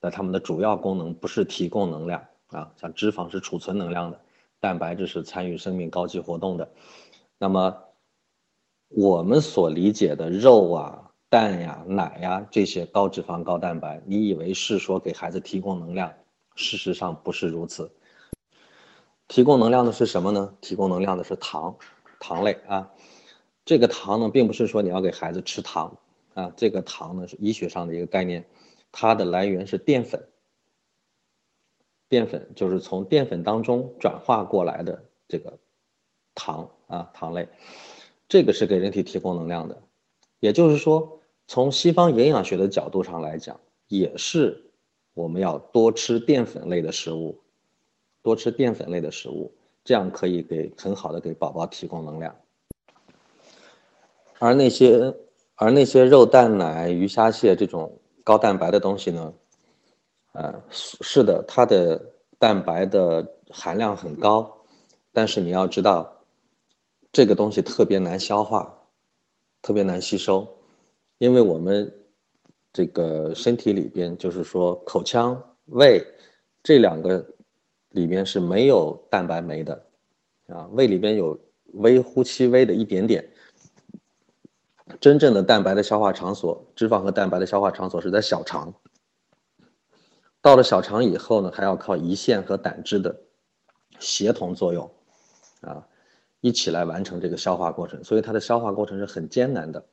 [0.01, 4.19] 那它们的主要功能不是提供能量啊，像脂肪是储存能量的，
[4.59, 6.69] 蛋白质是参与生命高级活动的。
[7.37, 7.83] 那么
[8.89, 16.13] 我们所理解的肉啊、蛋呀、奶呀这些高脂肪、高蛋白，你以为是说给孩子提供能量？
[16.55, 17.91] 事实上不是如此。
[19.27, 20.55] 提供能量的是什么呢？
[20.61, 21.75] 提供能量的是糖，
[22.19, 22.89] 糖类啊。
[23.65, 25.97] 这个糖呢，并不是说你要给孩子吃糖
[26.33, 28.47] 啊，这个糖呢是医学上的一个概念。
[28.93, 30.29] 它的来源是淀粉，
[32.07, 35.59] 淀粉就是从淀粉当中转化过来的这个
[36.33, 37.49] 糖啊，糖类，
[38.27, 39.77] 这个是给人体提供能量的。
[40.39, 44.71] 也就是说，从西方营养学的角度上来讲，也是
[45.13, 47.39] 我们要多吃淀粉类的食物，
[48.21, 49.51] 多吃淀粉类的食物，
[49.83, 52.35] 这样可以给很好的给宝宝提供能量。
[54.39, 55.13] 而那些
[55.55, 57.97] 而那些肉蛋奶鱼虾蟹这种。
[58.27, 59.33] 高蛋白的东西呢，
[60.33, 64.65] 呃，是的，它的蛋白的含量很高，
[65.13, 66.16] 但是你要知道，
[67.17, 68.71] 这个东西特别难消化，
[69.63, 70.47] 特别难吸收，
[71.17, 71.91] 因为我们
[72.71, 76.05] 这个身体里边，就是说口腔、胃
[76.61, 77.27] 这两个
[77.89, 79.87] 里边是没有蛋白酶的，
[80.49, 81.35] 啊，胃里边有
[81.73, 83.27] 微乎其微的一点点。
[85.01, 88.71] 真正的蛋白的消化场所，脂肪和蛋白的消化场所是在小肠。
[90.39, 93.19] 到了小肠以后呢，还要靠胰腺和胆汁的
[93.97, 94.87] 协同作用，
[95.61, 95.83] 啊，
[96.41, 98.03] 一起来完成这个消化过程。
[98.03, 99.85] 所以它的消化过程是很艰难的。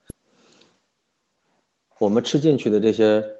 [1.98, 3.37] 我们吃进去的这些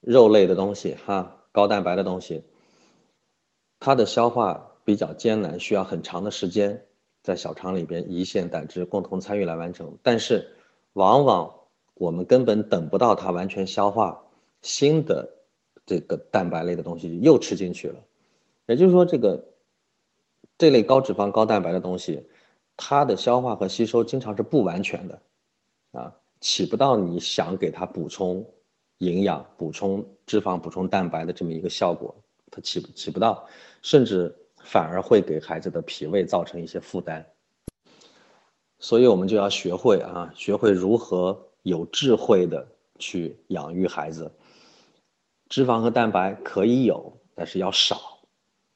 [0.00, 2.44] 肉类的东西，哈，高蛋白的东西，
[3.80, 6.84] 它的消化比较艰难，需要很长的时间。
[7.22, 10.46] 在小肠里边，胰腺、胆汁共同参与来完成，但是
[10.92, 11.54] 往往
[11.94, 14.26] 我们根本等不到它完全消化，
[14.60, 15.30] 新的
[15.86, 17.96] 这个蛋白类的东西又吃进去了。
[18.66, 19.53] 也就是说，这个
[20.58, 22.26] 这类高脂肪、高蛋白的东西，
[22.76, 25.22] 它的消化和吸收经常是不完全的，
[25.92, 28.44] 啊，起不到你想给它补充
[28.98, 32.14] 营养、补充脂肪、补充蛋白的这么一个效果，
[32.50, 33.46] 它起不起不到，
[33.82, 34.34] 甚至。
[34.66, 37.22] 反而会给孩子的脾胃造成一些负担。
[38.78, 42.66] 所以我们就要学会啊，学会如何有智慧的
[42.98, 44.32] 去养育孩子。
[45.50, 48.13] 脂肪和蛋白可以有，但是要少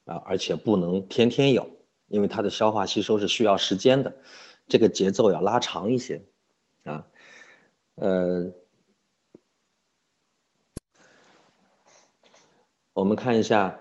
[0.09, 1.69] 啊，而且不能天天有，
[2.07, 4.15] 因为它的消化吸收是需要时间的，
[4.67, 6.23] 这个节奏要拉长一些
[6.83, 7.05] 啊。
[7.95, 8.51] 呃，
[12.93, 13.79] 我们看一下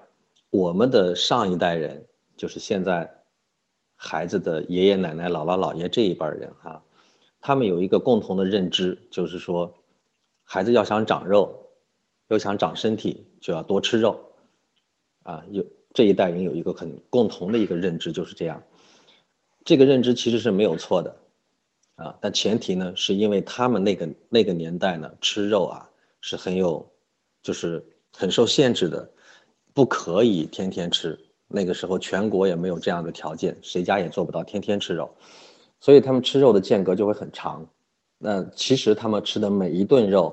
[0.51, 3.23] 我们的上一代人，就是现在
[3.97, 6.85] 孩子的爷爷奶奶、姥姥姥爷这一辈人哈，
[7.41, 9.75] 他们有一个共同的认知，就是说，
[10.45, 11.65] 孩子要想长肉。
[12.31, 14.35] 要想长身体，就要多吃肉，
[15.23, 15.65] 啊，有
[15.99, 18.63] 这一代人有一个很共同的一个认知，就是这样。
[19.65, 21.17] 这个认知其实是没有错的，
[21.97, 26.89] 啊，但前提呢，是因为他们那个那个年代呢，吃肉啊是很有，
[27.43, 29.11] 就是很受限制的，
[29.75, 31.19] 不可以天天吃。
[31.49, 35.13] 那个时候全国也没有这样的条件，谁家也做不到天天吃肉，
[35.81, 37.67] 所以他们吃肉的间隔就会很长。
[38.19, 40.33] 那其实他们吃的每一顿肉。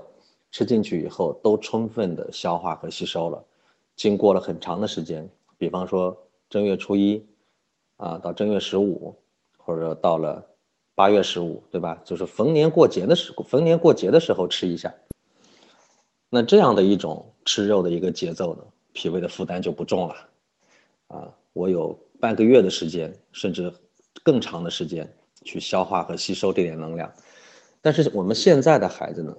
[0.52, 3.44] 吃进去以后都充分的消化和吸收了，
[3.98, 5.30] 经过了很长的时间，
[5.66, 6.16] 比方说
[6.48, 7.26] 正月初一，
[7.98, 9.18] 啊到正月十五，
[9.58, 10.48] 或者到了
[10.94, 12.00] 八月十五，对吧？
[12.06, 14.94] 就是逢年过节的时逢年过节的时候吃一下。
[16.30, 20.16] 那这样的一种吃肉的一个节奏呢，脾胃的负担就不重了，
[21.08, 23.74] 啊，我有半个月的时间，甚至
[24.22, 25.12] 更长的时间
[25.44, 27.12] 去消化和吸收这点能量。
[27.82, 29.36] 但是我们现在的孩子呢？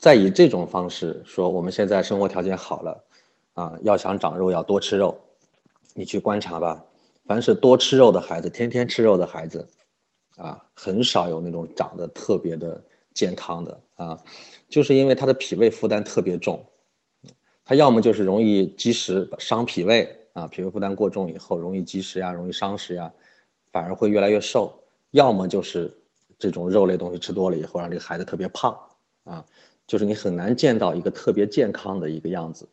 [0.00, 3.04] 再以这种方式说，我们现在生活条件好了，
[3.60, 5.20] 啊，要想长肉要多吃肉，
[5.92, 6.82] 你去观察吧，
[7.26, 9.68] 凡是多吃肉的孩子，天天吃肉的孩子，
[10.36, 14.18] 啊，很少有那种长得特别的健康的啊，
[14.70, 16.64] 就是因为他的脾胃负担特别重，
[17.62, 23.12] 他要么就是容易积食伤脾胃啊，脾胃负担过重以后容易积食呀，容易伤食呀，
[23.72, 24.72] 反而会越来越瘦；
[25.10, 25.94] 要么就是
[26.38, 28.74] 这种肉类东西吃多了以后，让这个孩子特别胖
[29.24, 29.44] 啊。
[29.86, 32.66] 就是你很难见到一个特别健康的一个样子，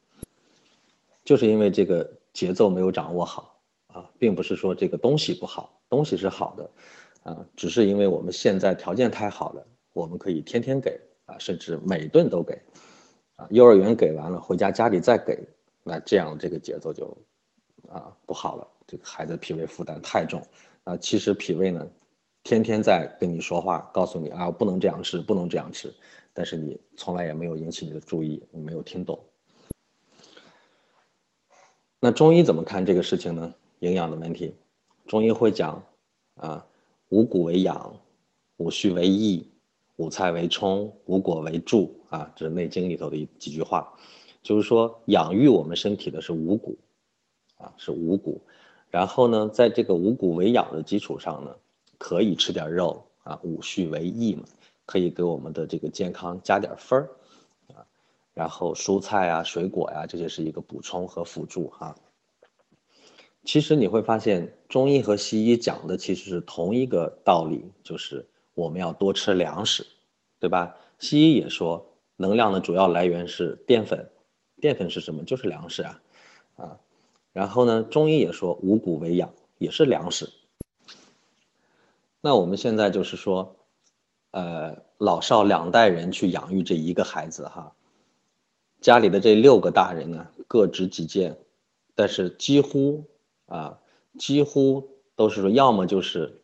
[1.28, 6.72] 就是因为这个节奏没有掌握好啊，并不是说这个东西不好，东西是好的，
[7.24, 12.54] 啊，只是因为我们现在条件太好了，我们可以天天给啊，甚至每顿都给，
[13.36, 15.38] 啊，幼儿园给完了，回家家里再给，
[15.84, 17.06] 那这样这个节奏就
[17.90, 20.42] 啊不好了，这个孩子脾胃负担太重
[20.86, 21.86] 啊，其实脾胃呢，
[22.44, 25.94] 天天在跟你说话，告诉你啊，不能这样吃，不能这样吃。
[26.32, 29.20] 但是你从来也没有引起你的注意，你没有听懂。
[31.99, 33.53] 那中医怎么看这个事情呢？
[33.79, 34.53] 营养的问题，
[35.07, 35.83] 中医会讲
[36.36, 36.65] 啊，
[37.10, 37.95] 五谷为养，
[38.57, 39.47] 五畜为益，
[39.95, 43.91] 五菜为充，五果为助啊，这是《内经》里头的几句话，
[44.43, 46.77] 就是说养育我们身体的是五谷
[47.57, 48.41] 啊，是五谷。
[48.89, 51.55] 然后呢，在这个五谷为养的基础上呢，
[51.97, 54.43] 可以吃点肉啊，五畜为益嘛。
[54.86, 57.10] 可以给我们的这个健康加点分儿，
[58.38, 61.95] 然后蔬菜啊、水果呀，这些是一个补充和辅助哈。
[63.43, 69.88] 其实你会发现，中医和西医讲的其实是同一个道理，就是我们要多吃粮食，
[70.39, 70.76] 对吧？
[71.00, 71.84] 西医也说，
[72.15, 74.08] 能量的主要来源是淀粉，
[74.62, 75.23] 淀粉是什么？
[75.23, 76.02] 就是粮食啊，
[76.58, 76.78] 啊。
[77.34, 80.30] 然后呢，中医也说五谷为养，也是粮食。
[82.21, 83.56] 那我们现在就是说。
[84.32, 87.73] 呃，老少两代人去养育这一个孩子哈，
[88.82, 91.38] 家里的这六个大人呢各执己见，
[91.96, 93.04] 但是几乎
[93.48, 93.80] 啊，
[94.18, 96.42] 几乎都是说，要么就是，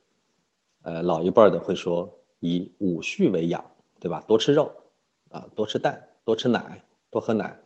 [0.82, 3.64] 呃，老一辈的会说以五畜为养，
[4.00, 4.24] 对吧？
[4.28, 4.72] 多吃肉，
[5.30, 7.60] 啊，多吃蛋，多吃奶，多喝奶，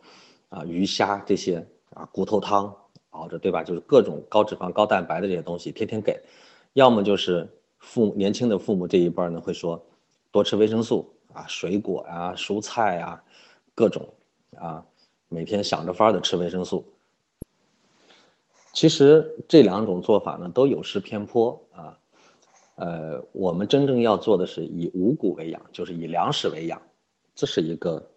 [0.48, 2.74] 啊，鱼虾这些啊，骨头汤
[3.10, 3.64] 熬着，对吧？
[3.64, 6.20] 就是各种高脂肪、高蛋白的这些东西天天给，
[6.74, 9.84] 要么就是父年轻的父母这一辈呢会说。
[10.30, 13.24] 多吃维生素啊，水果啊，蔬菜啊，
[13.74, 14.06] 各种
[14.60, 14.84] 啊，
[15.28, 16.84] 每天想着法的吃维生素。
[18.72, 21.98] 其实这两种做法呢，都有失偏颇啊。
[22.76, 26.80] 呃，我们真正要做的是以五谷为养，就是以粮食为养，
[27.34, 28.10] 这是一个，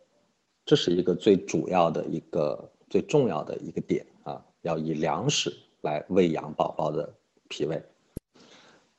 [0.66, 5.51] 这是一个最主要的一个最重要的一个点啊，要以粮食
[5.82, 7.11] 来喂养宝宝的
[7.47, 7.82] 脾胃。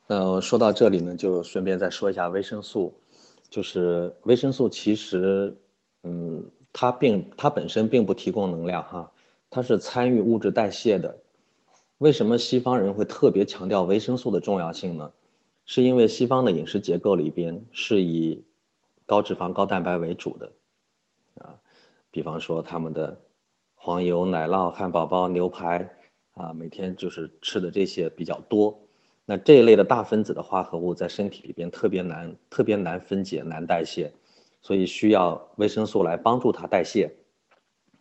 [0.08, 2.92] 那说到这里呢，就顺便再说一下维生素。
[3.48, 5.54] 就是维生素其实，
[6.04, 6.42] 嗯，
[6.72, 9.12] 它并它本身并不提供能量哈，
[9.50, 11.18] 它是参与物质代谢的。
[11.98, 15.12] 为什么西方人会特别强调维生素的重要性呢？
[15.64, 18.44] 是因为西方的饮食结构里边是以
[19.06, 20.52] 高脂肪、高蛋白为主的，
[21.38, 21.54] 啊，
[22.10, 23.20] 比方说他们的
[23.76, 25.88] 黄油、奶酪、汉堡包、牛排
[26.34, 28.76] 啊，每天就是吃的这些比较多。
[29.24, 34.12] 那这一类的大分子的化合物在身体里边特别难、特别难分解、难代谢，
[34.62, 37.14] 所以需要维生素来帮助它代谢。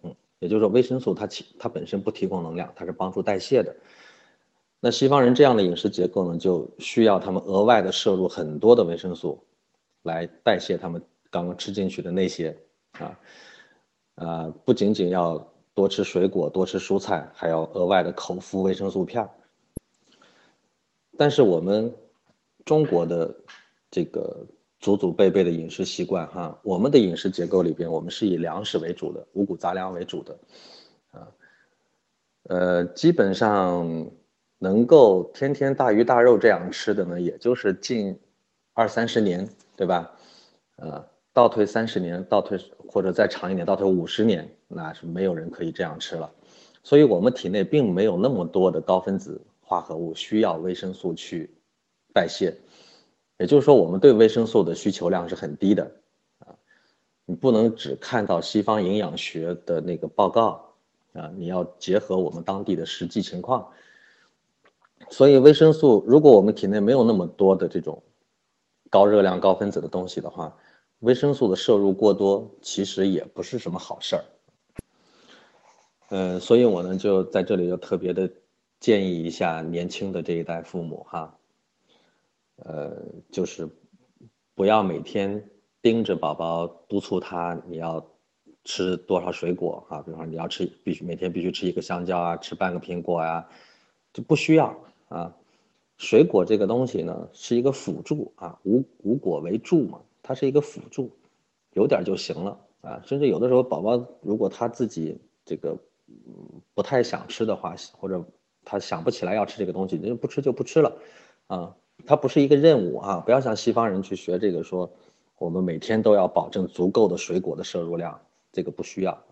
[0.03, 3.75] 嗯，也就是说，维生素它起它本身不提供能量，它是帮助代谢的。
[4.79, 9.43] 那西方人这样的饮食结构呢，就需要他们额外的摄入很多的维生素，
[10.03, 12.57] 来代谢他们刚刚吃进去的那些
[12.93, 13.19] 啊，
[14.15, 15.37] 呃，不仅仅要
[15.75, 19.29] 多吃水果、多吃蔬菜，还要额外的口服维生素片儿
[21.15, 21.93] 但是我们
[22.65, 23.35] 中国的
[23.91, 24.43] 这个
[24.81, 30.39] 祖祖辈辈的饮食习惯哈，我们的饮食结构里边，我们是以粮食为主的，五谷杂粮为主的，
[31.11, 31.27] 啊，
[32.49, 34.11] 呃，基本上。
[34.63, 38.15] 能够天天大鱼大肉这样吃的呢，也就是近
[38.73, 40.11] 二三十年，对吧？
[40.75, 41.03] 呃，
[41.33, 46.31] 倒退三十年，倒退或者再长一点，倒退五十年，那是没有人可以这样吃了。
[46.83, 51.49] 所以，我们体内并没有那么多的高分子化合物需要维生素去
[52.13, 52.53] 代谢，
[53.41, 55.91] 也就是说，我们对维生素的需求量是很低的
[56.37, 56.53] 啊。
[57.25, 60.75] 你不能只看到西方营养学的那个报告
[61.13, 63.67] 啊，你要结合我们当地的实际情况。
[65.09, 68.03] 所以维生素，如果我们体内没有那么多的这种
[68.91, 70.55] 高热量、高分子的东西的话，
[70.99, 74.23] 维生素的摄入过多其实也不是什么好事儿。
[76.09, 78.29] 嗯，所以我呢就在这里就特别的
[78.79, 81.35] 建议一下年轻的这一代父母哈，
[82.65, 82.95] 呃，
[83.31, 83.69] 就是
[84.55, 85.49] 不要每天
[85.81, 88.05] 盯着宝宝督促他你要
[88.63, 93.47] 吃多少水果啊，比方说你要吃必须每天必须吃一个香蕉啊，吃半个苹果呀，
[94.13, 94.75] 就不需要。
[95.09, 95.35] 啊，
[95.97, 101.11] 水果这个东西呢，是一个辅助啊，无无果为助嘛，它是一个辅助，
[101.73, 103.01] 有点就行了啊。
[103.05, 105.77] 甚至有的时候，宝宝如果他自己这个
[106.73, 108.23] 不太想吃的话，或者
[108.63, 110.97] 他想不起来要吃这个东西，那不吃就不吃了
[111.47, 111.75] 啊。
[112.05, 114.91] 它不是一个任务啊，不要像西方人去学这个，说
[115.37, 118.19] 我们每天都要保证足够的水果的摄入量，
[118.51, 119.23] 这个不需要。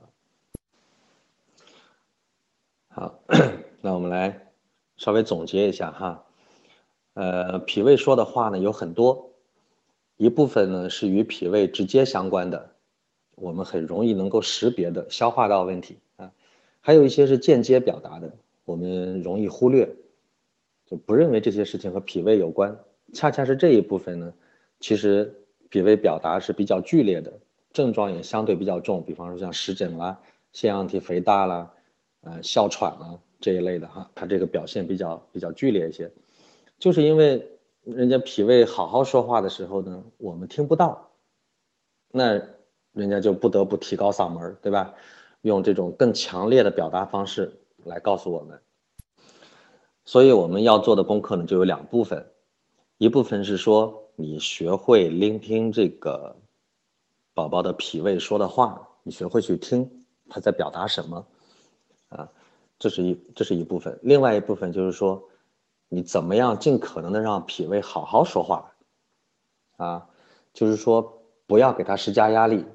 [2.87, 3.19] 好，
[3.81, 4.45] 那我们来。
[4.97, 6.25] 稍微总结一下哈，
[7.13, 9.29] 呃，脾胃说的话呢有很多，
[10.17, 12.71] 一部分呢是与脾胃直接相关的，
[13.35, 16.33] 我们很容易能够识别的消化道问题啊，
[16.81, 18.33] 还有一些是间接表达的，
[18.65, 19.89] 我们容易忽略，
[20.89, 22.79] 就不认为这些事情和脾胃有关。
[23.13, 24.33] 恰恰是这一部分呢，
[24.79, 27.39] 其实脾胃表达是比较剧烈的，
[27.71, 30.19] 症状也相对比较重，比方说像湿疹啦、
[30.51, 31.71] 腺样体肥大啦、
[32.21, 33.19] 呃哮喘啦。
[33.41, 36.11] 这一类的哈，它这个表现比较比较剧烈一些，
[36.77, 37.47] 就是因为
[37.83, 41.11] 人家脾胃好好说话的时候呢，我们听不到，
[42.11, 42.33] 那
[42.91, 44.93] 人家就不得不提高嗓门，对吧？
[45.41, 47.53] 用这种更强烈的表达方式
[47.85, 48.59] 来告诉我们。
[50.09, 52.25] 所以我们要做的功课呢，就有两部分，
[52.97, 56.35] 一部分是说你学会聆听这个
[57.35, 59.87] 宝宝的脾胃说的话，你学会去听
[60.27, 61.27] 他在表达什么，
[62.09, 62.27] 啊。
[62.79, 65.21] 这是一这是一部分，另外一部分就是说，
[65.89, 68.73] 你怎么样尽可能的让脾胃好好说话，
[69.77, 70.09] 啊，
[70.55, 72.65] 就是说不要给他施加压力，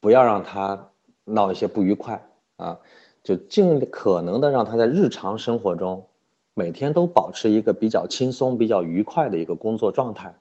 [0.00, 0.88] 不要让他
[1.24, 2.26] 闹一些不愉快
[2.56, 2.80] 啊，
[3.22, 6.06] 就尽可能的让他在日常生活中，
[6.58, 10.34] 每天都保持一个比较轻松、比较愉快的一个工作状态。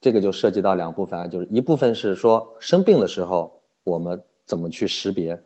[0.00, 5.42] 这个就涉及到两部分啊，就是一部分是说生病的时候我们怎么去识别，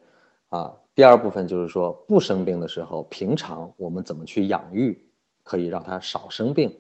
[0.51, 0.77] 啊。
[0.95, 5.03] 第二部分就是说，不生病的时候，平常我们怎么去养育，
[5.43, 6.77] 可以让他少生病。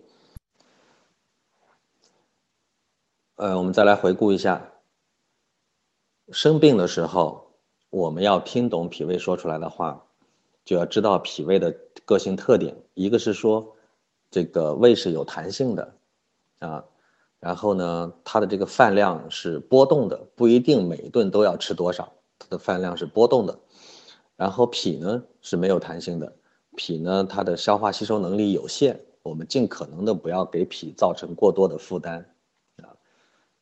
[3.37, 4.61] 呃，我们再来回顾一下，
[6.31, 7.53] 生病的时候，
[7.89, 10.05] 我们要听懂脾胃说出来的话，
[10.65, 12.77] 就要知道脾胃的个性特点。
[12.95, 13.77] 一个是说，
[14.31, 15.95] 这个胃是有弹性的，
[16.59, 16.85] 啊，
[17.39, 23.59] 然后呢，它的这个饭量是波动的，不一定每一顿都要吃多少，它的饭量是波动的。
[24.37, 26.33] 然后脾呢是没有弹性的，
[26.77, 32.25] 脾呢它的消化吸收能力有限，我们尽可能的不要给脾造成过多的负担，
[32.77, 32.97] 啊，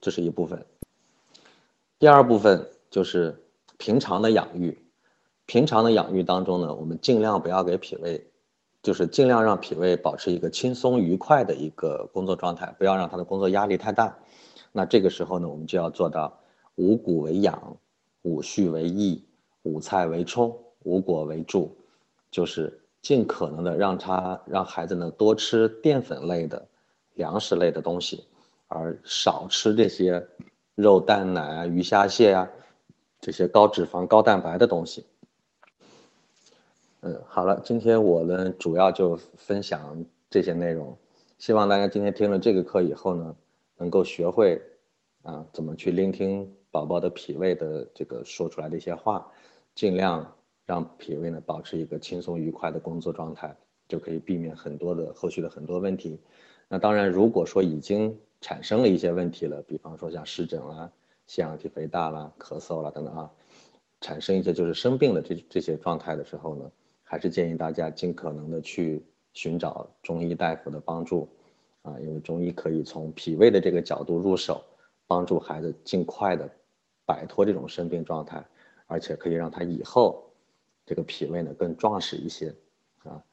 [0.01, 0.65] 这是一部分。
[1.99, 3.43] 第二部分就是
[3.77, 4.79] 平常的养育，
[5.49, 8.23] 平常的养育当中呢，我们尽量不要给脾胃，
[8.83, 14.15] 就是尽量让脾胃保持一个轻松愉快的一个工作状态，不要让他的工作压力太大。
[14.73, 16.39] 那这个时候呢，我们就要做到
[16.75, 17.79] 五谷为养，
[18.21, 19.25] 五畜为益，
[19.63, 20.55] 五菜为充。
[20.85, 21.75] 五果为助，
[22.31, 26.69] 就是尽可能的让他让孩子呢多吃淀粉类的
[27.15, 28.25] 粮食类的东西，
[28.69, 30.25] 而少吃这些
[30.75, 32.49] 肉蛋奶啊、鱼虾蟹啊
[33.19, 35.07] 这些高脂肪高蛋白的东西。
[37.01, 40.99] 嗯，好了，今天我呢主要就分享这些内容，
[41.39, 43.37] 希望大家今天听了这个课以后呢，
[43.77, 44.61] 能够学会
[45.23, 49.31] 啊怎么去聆听宝宝的脾胃的这个说出来的一些话，
[49.77, 50.35] 尽量
[50.67, 56.19] 让脾胃呢保持一个轻松愉快的工作状态，就可以避免很多的后续的很多问题。
[56.67, 60.91] 那当然，如果说已经产生了一些问题了，比方说像湿疹啦、
[61.29, 63.31] 腺样体肥大啦、咳嗽啦等等啊，
[64.01, 66.69] 产生一些就是生病的这这些状态的时候呢。
[67.11, 69.03] 还是建议大家尽可能的去
[69.33, 71.27] 寻找中医大夫的帮助，
[71.81, 74.63] 啊，因为中医可以从脾胃的这个角度入手，
[75.07, 76.47] 帮助孩子尽快的
[77.07, 78.45] 摆脱这种生病状态，
[78.87, 80.31] 而且可以让他以后
[80.85, 82.55] 这个脾胃呢更壮实一些，
[83.05, 83.25] 啊，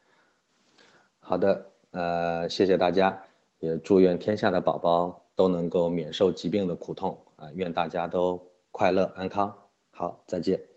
[1.19, 3.21] 好的，呃，谢谢大家，
[3.59, 9.53] 也祝愿天下的宝宝都能够免受疾病的苦痛，啊，愿大家都快乐安康，
[9.91, 10.74] 好，再见。